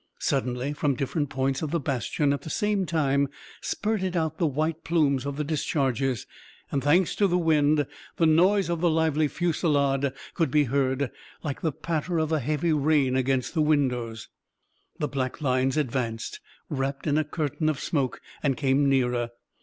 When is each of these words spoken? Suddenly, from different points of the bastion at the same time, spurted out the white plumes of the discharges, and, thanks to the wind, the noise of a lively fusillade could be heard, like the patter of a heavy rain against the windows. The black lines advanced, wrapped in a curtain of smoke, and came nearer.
Suddenly, 0.17 0.73
from 0.73 0.95
different 0.95 1.29
points 1.29 1.61
of 1.61 1.69
the 1.69 1.79
bastion 1.79 2.33
at 2.33 2.41
the 2.41 2.49
same 2.49 2.87
time, 2.87 3.27
spurted 3.61 4.17
out 4.17 4.39
the 4.39 4.47
white 4.47 4.83
plumes 4.83 5.27
of 5.27 5.35
the 5.37 5.43
discharges, 5.43 6.25
and, 6.71 6.83
thanks 6.83 7.15
to 7.15 7.27
the 7.27 7.37
wind, 7.37 7.85
the 8.15 8.25
noise 8.25 8.67
of 8.67 8.81
a 8.81 8.87
lively 8.87 9.27
fusillade 9.27 10.11
could 10.33 10.49
be 10.49 10.63
heard, 10.63 11.11
like 11.43 11.61
the 11.61 11.71
patter 11.71 12.17
of 12.17 12.31
a 12.31 12.39
heavy 12.39 12.73
rain 12.73 13.15
against 13.15 13.53
the 13.53 13.61
windows. 13.61 14.27
The 14.97 15.07
black 15.07 15.39
lines 15.39 15.77
advanced, 15.77 16.39
wrapped 16.67 17.05
in 17.05 17.19
a 17.19 17.23
curtain 17.23 17.69
of 17.69 17.79
smoke, 17.79 18.21
and 18.41 18.57
came 18.57 18.89
nearer. 18.89 19.29